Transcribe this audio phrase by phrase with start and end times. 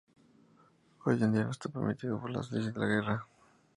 [1.05, 3.27] Hoy en día no está permitido por las leyes de la guerra.